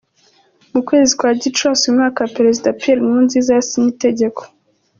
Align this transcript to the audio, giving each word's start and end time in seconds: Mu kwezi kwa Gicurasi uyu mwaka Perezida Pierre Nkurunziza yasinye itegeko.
Mu 0.71 0.79
kwezi 0.87 1.11
kwa 1.17 1.31
Gicurasi 1.41 1.83
uyu 1.85 1.97
mwaka 1.99 2.31
Perezida 2.35 2.75
Pierre 2.79 3.01
Nkurunziza 3.03 3.51
yasinye 3.57 3.89
itegeko. 3.95 4.41